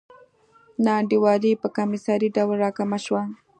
[0.83, 3.21] نا انډولي په کمسارې ډول راکمه شوه.